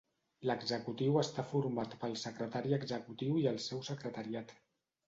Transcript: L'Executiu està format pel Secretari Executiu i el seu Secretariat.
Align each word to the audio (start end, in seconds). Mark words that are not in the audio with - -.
L'Executiu 0.49 1.19
està 1.23 1.45
format 1.51 1.93
pel 2.05 2.17
Secretari 2.25 2.75
Executiu 2.81 3.39
i 3.45 3.47
el 3.55 3.65
seu 3.69 3.89
Secretariat. 3.93 4.61